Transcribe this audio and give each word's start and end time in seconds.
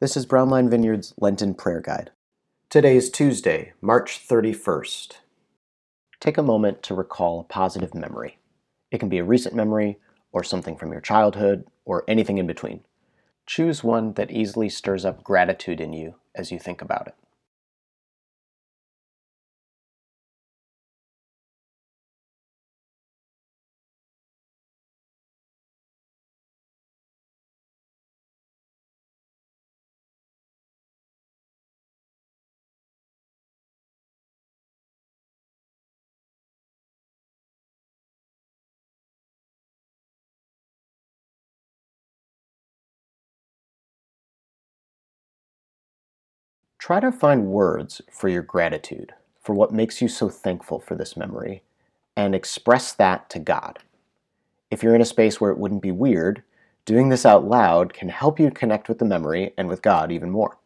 This 0.00 0.16
is 0.16 0.26
Brownline 0.26 0.70
Vineyard's 0.70 1.12
Lenten 1.18 1.54
Prayer 1.54 1.80
Guide. 1.80 2.12
Today 2.70 2.96
is 2.96 3.10
Tuesday, 3.10 3.72
March 3.80 4.24
31st. 4.28 5.14
Take 6.20 6.38
a 6.38 6.42
moment 6.44 6.84
to 6.84 6.94
recall 6.94 7.40
a 7.40 7.52
positive 7.52 7.96
memory. 7.96 8.38
It 8.92 8.98
can 8.98 9.08
be 9.08 9.18
a 9.18 9.24
recent 9.24 9.56
memory, 9.56 9.98
or 10.30 10.44
something 10.44 10.76
from 10.76 10.92
your 10.92 11.00
childhood, 11.00 11.66
or 11.84 12.04
anything 12.06 12.38
in 12.38 12.46
between. 12.46 12.84
Choose 13.44 13.82
one 13.82 14.12
that 14.12 14.30
easily 14.30 14.68
stirs 14.68 15.04
up 15.04 15.24
gratitude 15.24 15.80
in 15.80 15.92
you 15.92 16.14
as 16.32 16.52
you 16.52 16.60
think 16.60 16.80
about 16.80 17.08
it. 17.08 17.16
Try 46.78 47.00
to 47.00 47.10
find 47.10 47.46
words 47.46 48.00
for 48.10 48.28
your 48.28 48.42
gratitude, 48.42 49.12
for 49.40 49.52
what 49.52 49.72
makes 49.72 50.00
you 50.00 50.06
so 50.06 50.28
thankful 50.28 50.78
for 50.78 50.94
this 50.94 51.16
memory, 51.16 51.62
and 52.16 52.34
express 52.34 52.92
that 52.92 53.28
to 53.30 53.40
God. 53.40 53.80
If 54.70 54.82
you're 54.82 54.94
in 54.94 55.00
a 55.00 55.06
space 55.06 55.40
where 55.40 55.50
it 55.50 55.58
wouldn't 55.58 55.82
be 55.82 55.90
weird, 55.90 56.42
doing 56.84 57.08
this 57.08 57.26
out 57.26 57.44
loud 57.44 57.92
can 57.92 58.08
help 58.08 58.38
you 58.38 58.50
connect 58.50 58.88
with 58.88 58.98
the 58.98 59.04
memory 59.04 59.54
and 59.58 59.68
with 59.68 59.82
God 59.82 60.12
even 60.12 60.30
more. 60.30 60.56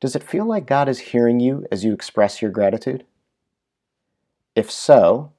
Does 0.00 0.16
it 0.16 0.22
feel 0.22 0.46
like 0.46 0.66
God 0.66 0.88
is 0.88 0.98
hearing 0.98 1.40
you 1.40 1.66
as 1.70 1.84
you 1.84 1.92
express 1.92 2.40
your 2.40 2.50
gratitude? 2.50 3.04
If 4.56 4.70
so, 4.70 5.32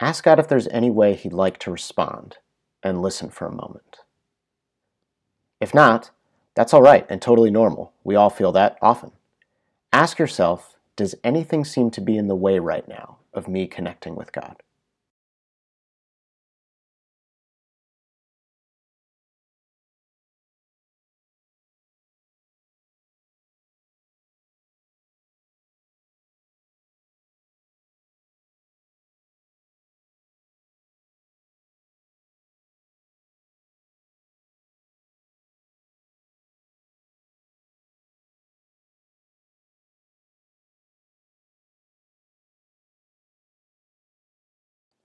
ask 0.00 0.24
God 0.24 0.38
if 0.38 0.48
there's 0.48 0.68
any 0.68 0.90
way 0.90 1.14
He'd 1.14 1.34
like 1.34 1.58
to 1.58 1.70
respond 1.70 2.38
and 2.82 3.02
listen 3.02 3.28
for 3.28 3.46
a 3.46 3.52
moment. 3.52 3.98
If 5.60 5.74
not, 5.74 6.10
that's 6.54 6.72
all 6.72 6.82
right 6.82 7.06
and 7.10 7.20
totally 7.20 7.50
normal. 7.50 7.92
We 8.02 8.16
all 8.16 8.30
feel 8.30 8.52
that 8.52 8.78
often. 8.80 9.12
Ask 9.92 10.18
yourself 10.18 10.76
Does 10.96 11.14
anything 11.22 11.64
seem 11.64 11.90
to 11.92 12.00
be 12.00 12.16
in 12.16 12.28
the 12.28 12.34
way 12.34 12.58
right 12.58 12.88
now 12.88 13.18
of 13.34 13.48
me 13.48 13.66
connecting 13.66 14.16
with 14.16 14.32
God? 14.32 14.62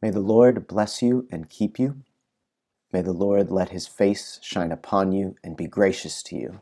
May 0.02 0.12
the 0.12 0.20
Lord 0.22 0.68
bless 0.68 1.02
you 1.02 1.28
and 1.32 1.50
keep 1.50 1.80
you. 1.80 1.98
May 2.94 3.02
the 3.02 3.14
Lord 3.14 3.52
let 3.52 3.70
his 3.70 3.88
face 3.88 4.40
shine 4.44 4.72
upon 4.72 5.12
you 5.12 5.36
and 5.44 5.58
be 5.58 5.68
gracious 5.68 6.24
to 6.24 6.38
you. 6.38 6.62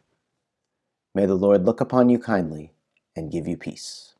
May 1.15 1.25
the 1.27 1.35
Lord 1.35 1.65
look 1.65 1.81
upon 1.81 2.09
you 2.09 2.19
kindly 2.19 2.73
and 3.15 3.31
give 3.31 3.47
you 3.47 3.57
peace. 3.57 4.15